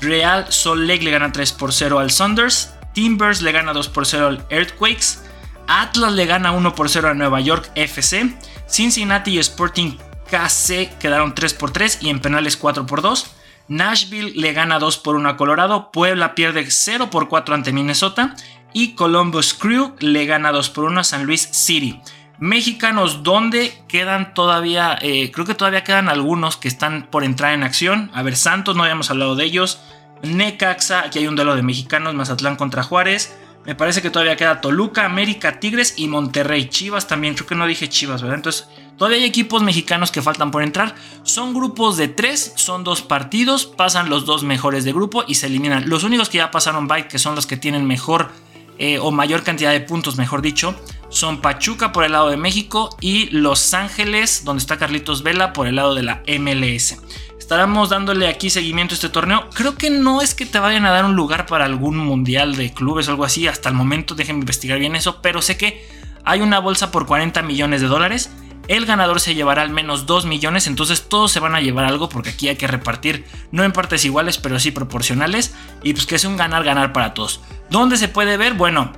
[0.00, 2.74] Real Salt Lake le gana 3 por 0 al Saunders.
[2.92, 5.22] Timbers le gana 2 por 0 al Earthquakes.
[5.66, 8.34] Atlas le gana 1 por 0 a Nueva York FC.
[8.66, 9.96] Cincinnati y Sporting
[10.30, 13.26] KC quedaron 3 por 3 y en penales 4 por 2.
[13.68, 15.92] Nashville le gana 2 por 1 a Colorado.
[15.92, 18.34] Puebla pierde 0 por 4 ante Minnesota.
[18.72, 22.00] Y Columbus Crew le gana 2 por 1 a San Luis City.
[22.40, 24.98] Mexicanos, ¿dónde quedan todavía?
[25.02, 28.10] Eh, creo que todavía quedan algunos que están por entrar en acción.
[28.14, 29.78] A ver, Santos, no habíamos hablado de ellos.
[30.22, 33.36] Necaxa, aquí hay un duelo de mexicanos, Mazatlán contra Juárez.
[33.66, 36.70] Me parece que todavía queda Toluca, América, Tigres y Monterrey.
[36.70, 38.38] Chivas también, creo que no dije Chivas, ¿verdad?
[38.38, 40.94] Entonces, todavía hay equipos mexicanos que faltan por entrar.
[41.24, 45.48] Son grupos de tres, son dos partidos, pasan los dos mejores de grupo y se
[45.48, 45.90] eliminan.
[45.90, 48.30] Los únicos que ya pasaron bye, que son los que tienen mejor
[48.78, 50.74] eh, o mayor cantidad de puntos, mejor dicho,
[51.20, 55.66] son Pachuca por el lado de México y Los Ángeles, donde está Carlitos Vela, por
[55.66, 56.96] el lado de la MLS.
[57.38, 59.50] Estaremos dándole aquí seguimiento a este torneo.
[59.52, 62.72] Creo que no es que te vayan a dar un lugar para algún mundial de
[62.72, 63.46] clubes o algo así.
[63.46, 65.20] Hasta el momento, déjenme investigar bien eso.
[65.20, 65.86] Pero sé que
[66.24, 68.30] hay una bolsa por 40 millones de dólares.
[68.66, 72.08] El ganador se llevará al menos 2 millones, entonces todos se van a llevar algo
[72.08, 76.14] porque aquí hay que repartir, no en partes iguales, pero sí proporcionales, y pues que
[76.14, 77.40] es un ganar-ganar para todos.
[77.68, 78.54] ¿Dónde se puede ver?
[78.54, 78.92] Bueno,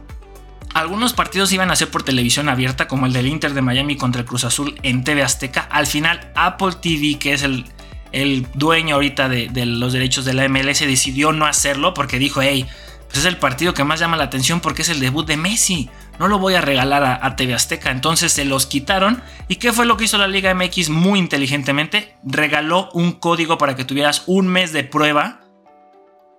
[0.75, 4.23] algunos partidos iban a ser por televisión abierta, como el del Inter de Miami contra
[4.23, 5.69] el Cruz Azul en TV Azteca.
[5.71, 10.49] Al final, Apple TV, que es el, dueño ahorita de, de, los derechos de la
[10.49, 12.67] MLS, decidió no hacerlo porque dijo, hey,
[13.07, 15.91] pues es el partido que más llama la atención porque es el debut de Messi.
[16.19, 17.91] No lo voy a regalar a, a, TV Azteca.
[17.91, 19.23] Entonces se los quitaron.
[19.49, 22.15] ¿Y qué fue lo que hizo la Liga MX muy inteligentemente?
[22.25, 25.42] Regaló un código para que tuvieras un mes de prueba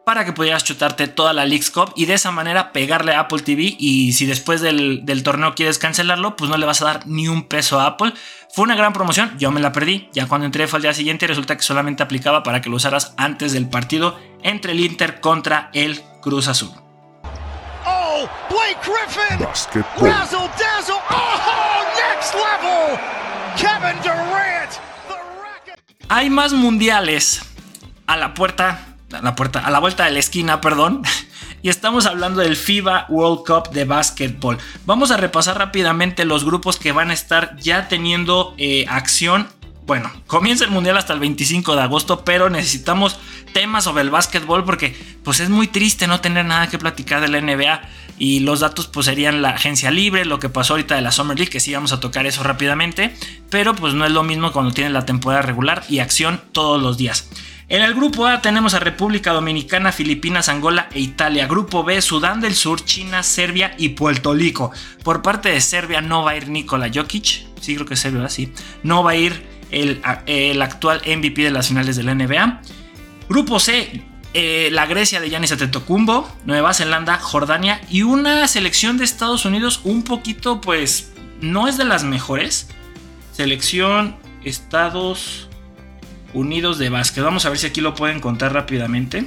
[0.06, 3.42] para que pudieras chutarte toda la League's Cup y de esa manera pegarle a Apple
[3.42, 7.08] TV y si después del, del, torneo quieres cancelarlo, pues no le vas a dar
[7.08, 8.14] ni un peso a Apple.
[8.54, 11.26] Fue una gran promoción, yo me la perdí, ya cuando entré fue al día siguiente
[11.26, 15.22] y resulta que solamente aplicaba para que lo usaras antes del partido entre el Inter
[15.22, 16.72] contra el Cruz Azul.
[17.86, 19.46] Oh, Blake Griffin!
[19.46, 20.10] Basketball.
[20.10, 20.96] Razzle dazzle!
[21.10, 23.00] Oh, next level!
[23.58, 24.72] Kevin Durant!
[25.08, 25.80] The racket!
[26.10, 27.42] Hay más mundiales
[28.06, 31.04] a la puerta a la puerta, a la vuelta de la esquina, perdón.
[31.62, 34.58] Y estamos hablando del FIBA World Cup de básquetbol.
[34.86, 39.48] Vamos a repasar rápidamente los grupos que van a estar ya teniendo eh, acción.
[39.86, 43.18] Bueno, comienza el mundial hasta el 25 de agosto, pero necesitamos
[43.54, 47.30] temas sobre el básquetbol porque pues es muy triste no tener nada que platicar de
[47.30, 47.82] la NBA
[48.18, 51.38] y los datos pues serían la agencia libre, lo que pasó ahorita de la Summer
[51.38, 53.16] League, que sí vamos a tocar eso rápidamente,
[53.50, 56.98] pero pues no es lo mismo cuando tienes la temporada regular y acción todos los
[56.98, 57.30] días.
[57.70, 61.48] En el grupo A tenemos a República Dominicana, Filipinas, Angola e Italia.
[61.48, 64.72] Grupo B, Sudán del Sur, China, Serbia y Puerto Rico.
[65.04, 67.46] Por parte de Serbia no va a ir Nikola Jokic.
[67.62, 68.52] Sí, creo que es Serbia, sí.
[68.84, 72.62] No va a ir el, actual MVP de las finales de la NBA.
[73.30, 79.06] Grupo C, eh, la Grecia de Giannis Antetokounmpo, Nueva Zelanda, Jordania y una selección de
[79.06, 82.68] Estados Unidos un poquito, pues, no es de las mejores.
[83.32, 85.48] Selección Estados
[86.34, 87.24] Unidos de básquet.
[87.24, 89.26] Vamos a ver si aquí lo pueden contar rápidamente.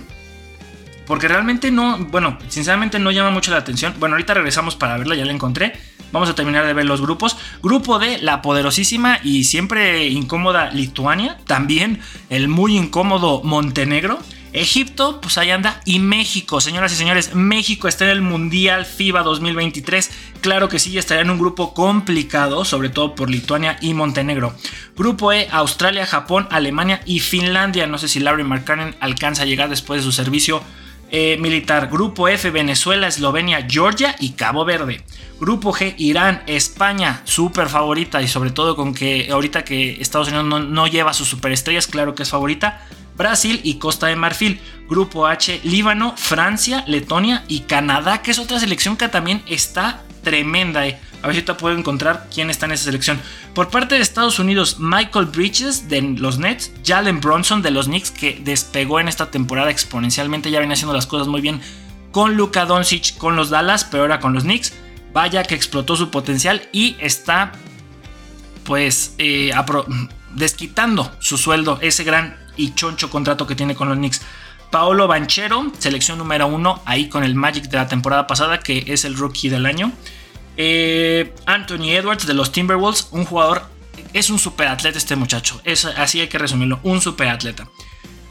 [1.07, 3.95] Porque realmente no, bueno, sinceramente no llama mucho la atención.
[3.99, 5.73] Bueno, ahorita regresamos para verla, ya la encontré.
[6.13, 7.37] Vamos a terminar de ver los grupos.
[7.63, 11.39] Grupo de la poderosísima y siempre incómoda Lituania.
[11.47, 14.19] También el muy incómodo Montenegro.
[14.57, 15.83] Egipto, pues ahí anda.
[15.85, 20.11] Y México, señoras y señores, México está en el Mundial FIBA 2023.
[20.41, 24.55] Claro que sí, estaría en un grupo complicado, sobre todo por Lituania y Montenegro.
[24.97, 27.87] Grupo E, Australia, Japón, Alemania y Finlandia.
[27.87, 30.63] No sé si Larry Markkanen alcanza a llegar después de su servicio
[31.11, 31.91] eh, militar.
[31.93, 35.05] Grupo F, Venezuela, Eslovenia, Georgia y Cabo Verde.
[35.39, 40.47] Grupo G, Irán, España, súper favorita y sobre todo con que ahorita que Estados Unidos
[40.47, 42.87] no, no lleva sus superestrellas, claro que es favorita.
[43.17, 44.61] Brasil y Costa de Marfil.
[44.89, 50.87] Grupo H, Líbano, Francia, Letonia y Canadá, que es otra selección que también está tremenda.
[50.87, 50.99] Eh.
[51.23, 53.21] A ver si te puedo encontrar quién está en esa selección.
[53.55, 58.11] Por parte de Estados Unidos, Michael Bridges de los Nets, Jalen Bronson de los Knicks,
[58.11, 61.61] que despegó en esta temporada exponencialmente, ya viene haciendo las cosas muy bien
[62.13, 64.73] con Luka Doncic, con los Dallas, pero ahora con los Knicks.
[65.13, 67.53] Vaya que explotó su potencial y está
[68.65, 69.53] pues eh,
[70.35, 74.23] desquitando su sueldo, ese gran y choncho contrato que tiene con los Knicks.
[74.71, 79.05] Paolo Banchero, selección número uno, ahí con el Magic de la temporada pasada, que es
[79.05, 79.93] el rookie del año.
[80.57, 83.63] Eh, Anthony Edwards de los Timberwolves, un jugador,
[84.13, 87.69] es un superatleta este muchacho, es, así hay que resumirlo, un superatleta.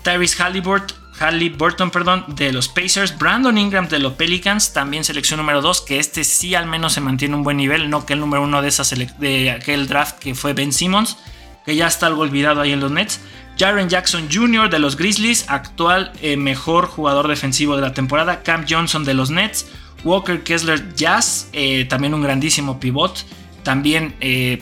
[0.04, 5.62] Tyrese Halliburton, Halliburton perdón, de los Pacers, Brandon Ingram de los Pelicans, también selección número
[5.62, 8.44] 2, que este sí al menos se mantiene un buen nivel, no que el número
[8.44, 8.84] uno de, esa
[9.20, 11.18] de aquel draft que fue Ben Simmons,
[11.66, 13.20] que ya está algo olvidado ahí en los Nets.
[13.58, 14.70] Jaren Jackson Jr.
[14.70, 18.44] de los Grizzlies, actual eh, mejor jugador defensivo de la temporada.
[18.44, 19.68] Cam Johnson de los Nets.
[20.04, 23.26] Walker Kessler Jazz, eh, también un grandísimo pivot.
[23.64, 24.62] También eh,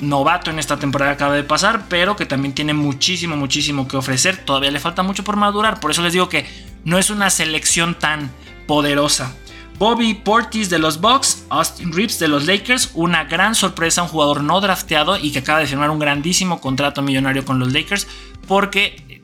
[0.00, 4.44] novato en esta temporada acaba de pasar, pero que también tiene muchísimo, muchísimo que ofrecer.
[4.44, 5.80] Todavía le falta mucho por madurar.
[5.80, 6.46] Por eso les digo que
[6.84, 8.30] no es una selección tan
[8.66, 9.34] poderosa.
[9.78, 14.42] Bobby Portis de los Bucks, Austin Reeves de los Lakers, una gran sorpresa, un jugador
[14.42, 18.08] no drafteado y que acaba de firmar un grandísimo contrato millonario con los Lakers
[18.48, 19.22] porque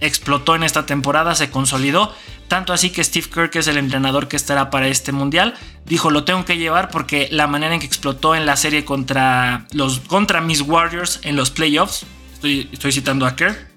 [0.00, 2.14] explotó en esta temporada, se consolidó,
[2.48, 6.10] tanto así que Steve Kerr, que es el entrenador que estará para este mundial, dijo
[6.10, 10.00] lo tengo que llevar porque la manera en que explotó en la serie contra los
[10.00, 13.68] contra mis Warriors en los playoffs, estoy, citando a Kerr,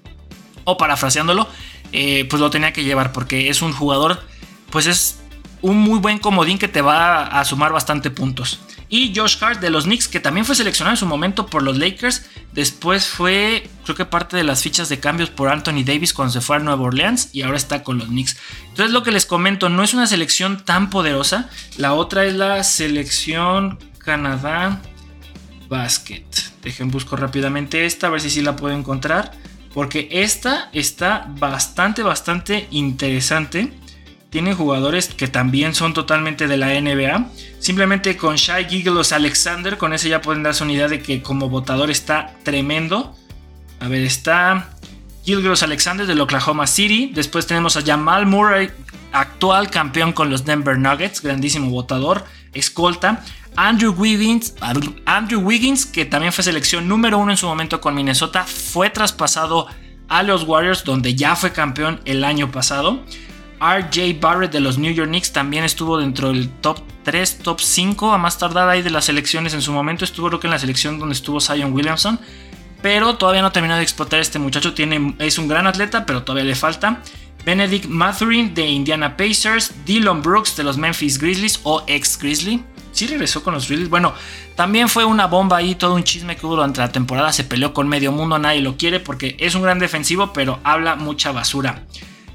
[0.64, 1.46] o parafraseándolo,
[1.92, 4.22] eh, pues lo tenía que llevar porque es un jugador,
[4.70, 5.20] pues es
[5.64, 8.60] un muy buen comodín que te va a sumar bastante puntos.
[8.90, 11.78] Y Josh Hart de los Knicks, que también fue seleccionado en su momento por los
[11.78, 12.26] Lakers.
[12.52, 16.42] Después fue, creo que parte de las fichas de cambios por Anthony Davis cuando se
[16.42, 18.36] fue a Nueva Orleans y ahora está con los Knicks.
[18.68, 21.48] Entonces lo que les comento, no es una selección tan poderosa.
[21.78, 24.82] La otra es la selección Canadá
[25.70, 26.26] Basket.
[26.62, 29.32] Dejen busco rápidamente esta, a ver si sí la puedo encontrar.
[29.72, 33.72] Porque esta está bastante, bastante interesante
[34.34, 37.30] tienen jugadores que también son totalmente de la NBA.
[37.60, 41.48] Simplemente con Shai Giglos Alexander, con ese ya pueden darse una idea de que como
[41.48, 43.16] votador está tremendo.
[43.78, 44.70] A ver, está
[45.24, 47.12] Gilgros Alexander del Oklahoma City.
[47.14, 48.72] Después tenemos a Jamal Murray,
[49.12, 53.22] actual campeón con los Denver Nuggets, grandísimo votador, escolta.
[53.54, 54.56] Andrew Wiggins,
[55.06, 59.68] Andrew Wiggins, que también fue selección número uno en su momento con Minnesota, fue traspasado
[60.08, 63.04] a los Warriors, donde ya fue campeón el año pasado.
[63.60, 68.12] RJ Barrett de los New York Knicks también estuvo dentro del top 3, top 5,
[68.12, 70.04] a más tardar ahí de las selecciones en su momento.
[70.04, 72.18] Estuvo creo que en la selección donde estuvo Zion Williamson.
[72.82, 74.74] Pero todavía no ha terminado de explotar este muchacho.
[74.74, 77.00] Tiene, es un gran atleta, pero todavía le falta.
[77.44, 79.72] Benedict Mathurin de Indiana Pacers.
[79.86, 82.62] Dylan Brooks de los Memphis Grizzlies o ex Grizzly.
[82.92, 83.90] Sí regresó con los Grizzlies.
[83.90, 84.14] Bueno,
[84.54, 87.32] también fue una bomba ahí, todo un chisme que hubo durante la temporada.
[87.32, 90.94] Se peleó con medio mundo, nadie lo quiere porque es un gran defensivo, pero habla
[90.94, 91.84] mucha basura.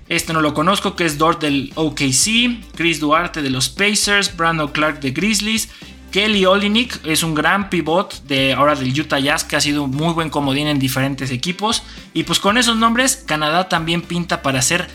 [0.10, 4.68] Este no lo conozco, que es Dort del OKC, Chris Duarte de los Pacers, Brandon
[4.68, 5.70] Clark de Grizzlies,
[6.12, 10.14] Kelly Olinick es un gran pivot de ahora del Utah Jazz que ha sido muy
[10.14, 11.84] buen comodín en diferentes equipos.
[12.14, 14.88] Y pues con esos nombres, Canadá también pinta para ser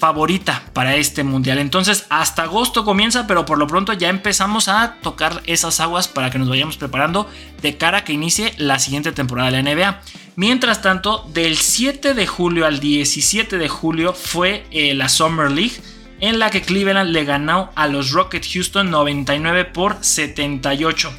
[0.00, 1.58] favorita para este mundial.
[1.58, 6.28] Entonces, hasta agosto comienza, pero por lo pronto ya empezamos a tocar esas aguas para
[6.28, 10.00] que nos vayamos preparando de cara a que inicie la siguiente temporada de la NBA.
[10.34, 15.74] Mientras tanto, del 7 de julio al 17 de julio fue eh, la Summer League
[16.20, 21.12] en la que Cleveland le ganó a los Rockets Houston 99 por 78.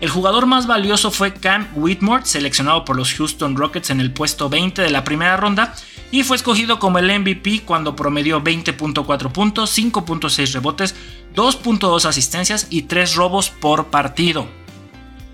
[0.00, 4.48] El jugador más valioso fue Cam Whitmore, seleccionado por los Houston Rockets en el puesto
[4.48, 5.74] 20 de la primera ronda,
[6.12, 10.94] y fue escogido como el MVP cuando promedió 20.4 puntos, 5.6 rebotes,
[11.34, 14.59] 2.2 asistencias y 3 robos por partido.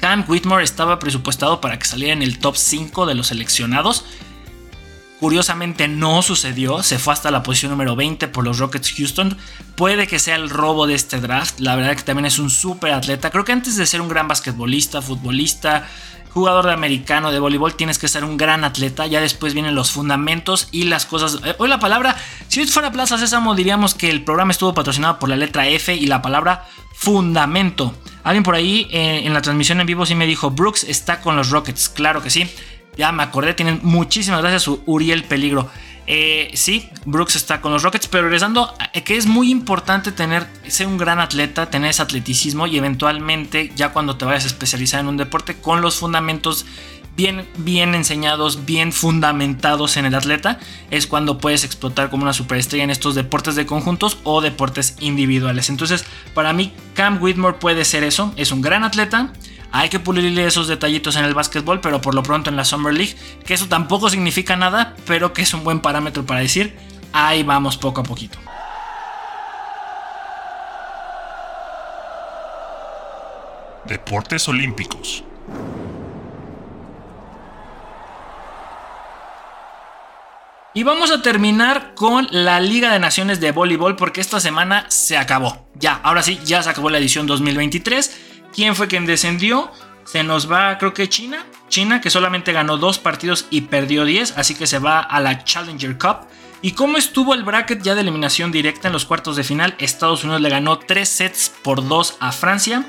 [0.00, 4.04] Cam Whitmore estaba presupuestado para que saliera en el top 5 de los seleccionados.
[5.20, 9.38] Curiosamente no sucedió, se fue hasta la posición número 20 por los Rockets Houston.
[9.74, 12.92] Puede que sea el robo de este draft, la verdad que también es un súper
[12.92, 13.30] atleta.
[13.30, 15.88] Creo que antes de ser un gran basquetbolista, futbolista,
[16.37, 19.06] jugador de americano, de voleibol, tienes que ser un gran atleta.
[19.06, 21.40] Ya después vienen los fundamentos y las cosas.
[21.46, 22.14] Eh, hoy la palabra,
[22.48, 26.06] si fuera Plaza Sésamo, diríamos que el programa estuvo patrocinado por la letra F y
[26.06, 27.94] la palabra fundamento.
[28.24, 31.37] Alguien por ahí eh, en la transmisión en vivo sí me dijo, Brooks está con
[31.37, 31.90] los Rockets.
[31.90, 32.50] Claro que sí.
[32.96, 35.70] Ya me acordé, tienen muchísimas gracias Uriel Peligro.
[36.09, 40.46] Eh, sí, Brooks está con los Rockets, pero regresando, eh, que es muy importante tener,
[40.68, 45.00] ser un gran atleta, tener ese atleticismo y eventualmente, ya cuando te vayas a especializar
[45.00, 46.64] en un deporte, con los fundamentos
[47.16, 50.59] bien, bien enseñados, bien fundamentados en el atleta,
[50.90, 55.70] es cuando puedes explotar como una superestrella en estos deportes de conjuntos o deportes individuales.
[55.70, 59.33] Entonces, para mí, Cam Whitmore puede ser eso, es un gran atleta
[59.72, 62.94] hay que pulirle esos detallitos en el básquetbol, pero por lo pronto en la Summer
[62.94, 66.76] League, que eso tampoco significa nada, pero que es un buen parámetro para decir,
[67.12, 68.38] ahí vamos poco a poquito.
[73.85, 75.24] Deportes Olímpicos.
[80.76, 85.16] Y vamos a terminar con la Liga de Naciones de Voleibol porque esta semana se
[85.16, 85.66] acabó.
[85.74, 88.20] Ya, ahora sí, ya se acabó la edición 2023
[88.54, 89.72] ¿Quién fue quien descendió?
[90.04, 91.46] Se nos va, creo que China.
[91.70, 95.44] China, que solamente ganó dos partidos y perdió 10, así que se va a la
[95.44, 96.28] Challenger Cup.
[96.60, 99.76] ¿Y cómo estuvo el bracket ya de eliminación directa en los cuartos de final?
[99.78, 102.84] Estados Unidos le ganó 3 sets por 2 a Francia.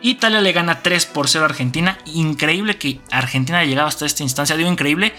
[0.00, 1.98] Italia le gana 3 por 0 a Argentina.
[2.06, 4.56] Increíble que Argentina haya hasta esta instancia.
[4.56, 5.12] Digo increíble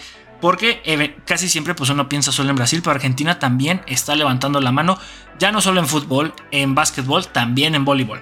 [0.43, 4.59] porque eh, casi siempre pues uno piensa solo en Brasil, pero Argentina también está levantando
[4.59, 4.99] la mano.
[5.39, 8.21] Ya no solo en fútbol, en básquetbol, también en voleibol.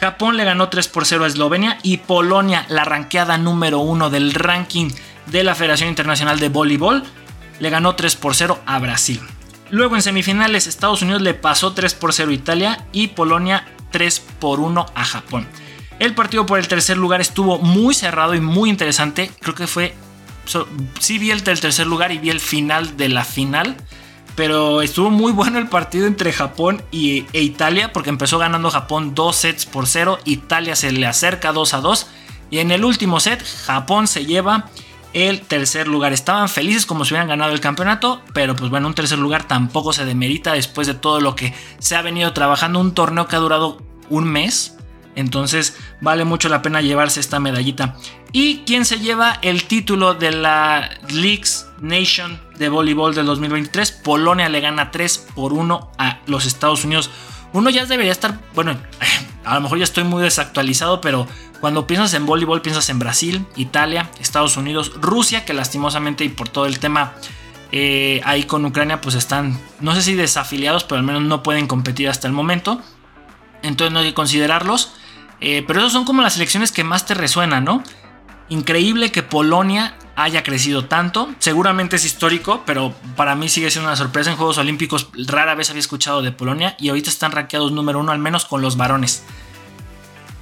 [0.00, 4.34] Japón le ganó 3 por 0 a Eslovenia y Polonia, la ranqueada número 1 del
[4.34, 4.90] ranking
[5.26, 7.04] de la Federación Internacional de Voleibol,
[7.60, 9.20] le ganó 3 por 0 a Brasil.
[9.70, 14.18] Luego en semifinales Estados Unidos le pasó 3 por 0 a Italia y Polonia 3
[14.40, 15.46] por 1 a Japón.
[16.00, 19.30] El partido por el tercer lugar estuvo muy cerrado y muy interesante.
[19.40, 19.94] Creo que fue...
[20.98, 23.76] sí vi el tercer lugar y vi el final de la final
[24.40, 29.14] pero estuvo muy bueno el partido entre Japón y, e Italia porque empezó ganando Japón
[29.14, 30.18] 2 sets por 0.
[30.24, 32.06] Italia se le acerca 2 a 2.
[32.50, 34.70] Y en el último set, Japón se lleva
[35.12, 36.14] el tercer lugar.
[36.14, 39.92] Estaban felices como si hubieran ganado el campeonato, pero pues bueno, un tercer lugar tampoco
[39.92, 42.80] se demerita después de todo lo que se ha venido trabajando.
[42.80, 44.76] Un torneo que ha durado un mes.
[45.16, 47.96] Entonces vale mucho la pena llevarse esta medallita.
[48.32, 53.90] ¿Y quién se lleva el título de la Leagues Nation de voleibol del 2023?
[53.90, 57.10] Polonia le gana 3 por 1 a los Estados Unidos.
[57.52, 58.76] Uno ya debería estar, bueno,
[59.44, 61.26] a lo mejor ya estoy muy desactualizado, pero
[61.60, 66.48] cuando piensas en voleibol piensas en Brasil, Italia, Estados Unidos, Rusia, que lastimosamente y por
[66.48, 67.14] todo el tema
[67.72, 71.66] eh, ahí con Ucrania pues están, no sé si desafiliados, pero al menos no pueden
[71.66, 72.80] competir hasta el momento.
[73.62, 74.94] Entonces no hay que considerarlos.
[75.40, 77.82] Eh, pero esos son como las selecciones que más te resuenan, ¿no?
[78.48, 81.30] Increíble que Polonia haya crecido tanto.
[81.38, 84.30] Seguramente es histórico, pero para mí sigue siendo una sorpresa.
[84.30, 88.12] En Juegos Olímpicos rara vez había escuchado de Polonia y ahorita están rankeados número uno,
[88.12, 89.22] al menos con los varones.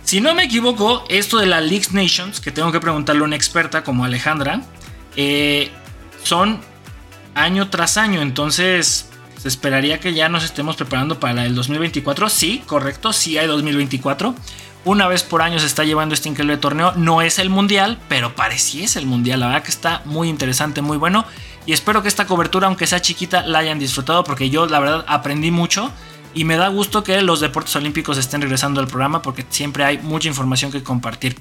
[0.03, 3.37] Si no me equivoco, esto de la League Nations, que tengo que preguntarle a una
[3.37, 4.63] experta como Alejandra,
[5.17, 5.71] eh,
[6.23, 6.61] son
[7.35, 8.23] año tras año.
[8.23, 12.29] Entonces, se esperaría que ya nos estemos preparando para el 2024.
[12.31, 14.35] Sí, correcto, sí hay 2024.
[14.85, 16.93] Una vez por año se está llevando este increíble torneo.
[16.97, 19.41] No es el mundial, pero pareciese el mundial.
[19.41, 21.27] La verdad que está muy interesante, muy bueno.
[21.67, 25.05] Y espero que esta cobertura, aunque sea chiquita, la hayan disfrutado porque yo la verdad
[25.09, 25.91] aprendí mucho.
[26.33, 29.99] Y me da gusto que los deportes olímpicos estén regresando al programa porque siempre hay
[29.99, 31.37] mucha información que compartir.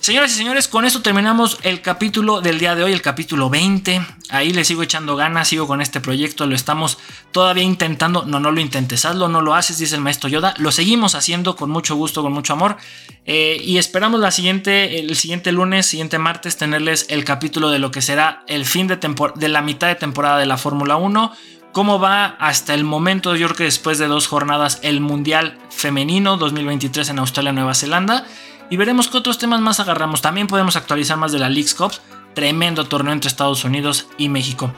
[0.00, 4.00] Señoras y señores, con esto terminamos el capítulo del día de hoy, el capítulo 20.
[4.30, 6.96] Ahí le sigo echando ganas, sigo con este proyecto, lo estamos
[7.32, 8.24] todavía intentando.
[8.24, 10.54] No, no lo intentes, hazlo, no lo haces, dice el maestro Yoda.
[10.56, 12.78] Lo seguimos haciendo con mucho gusto, con mucho amor.
[13.26, 17.90] Eh, y esperamos la siguiente, el siguiente lunes, siguiente martes, tenerles el capítulo de lo
[17.90, 21.32] que será el fin de, de la mitad de temporada de la Fórmula 1
[21.72, 26.36] cómo va hasta el momento, yo creo que después de dos jornadas, el Mundial Femenino
[26.36, 28.26] 2023 en Australia, Nueva Zelanda
[28.70, 30.22] y veremos qué otros temas más agarramos.
[30.22, 32.00] También podemos actualizar más de la Leagues Cups,
[32.34, 34.72] tremendo torneo entre Estados Unidos y México.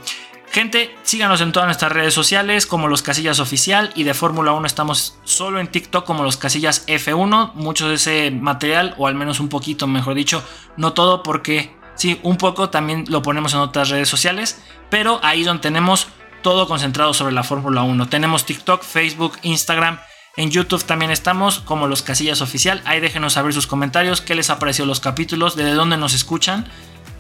[0.51, 4.67] Gente, síganos en todas nuestras redes sociales como los Casillas Oficial y de Fórmula 1
[4.67, 7.55] estamos solo en TikTok como los Casillas F1.
[7.55, 10.45] Mucho de ese material, o al menos un poquito, mejor dicho,
[10.77, 15.43] no todo porque sí, un poco también lo ponemos en otras redes sociales, pero ahí
[15.43, 16.09] donde tenemos
[16.43, 18.09] todo concentrado sobre la Fórmula 1.
[18.09, 20.01] Tenemos TikTok, Facebook, Instagram
[20.37, 22.83] en YouTube también estamos como los Casillas Oficial.
[22.85, 26.67] Ahí déjenos saber sus comentarios, qué les ha parecido los capítulos, de dónde nos escuchan.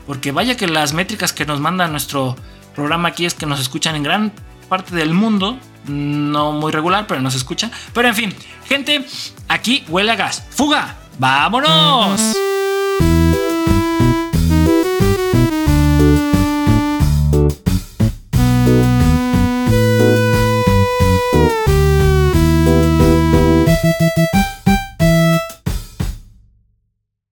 [0.06, 2.36] Porque vaya que las métricas que nos manda nuestro
[2.74, 4.32] programa aquí es que nos escuchan en gran
[4.68, 5.58] parte del mundo.
[5.86, 7.70] No muy regular, pero nos escuchan.
[7.92, 8.34] Pero en fin,
[8.66, 9.04] gente,
[9.48, 10.44] aquí huele a gas.
[10.50, 10.96] ¡Fuga!
[11.18, 12.51] ¡Vámonos!